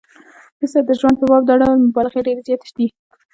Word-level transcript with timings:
د 0.59 0.61
سید 0.71 0.85
د 0.87 0.91
ژوند 0.99 1.15
په 1.19 1.25
باب 1.31 1.43
دا 1.47 1.55
ډول 1.61 1.77
مبالغې 1.87 2.25
ډېرې 2.27 2.41
زیاتې 2.47 2.69
دي. 2.77 2.87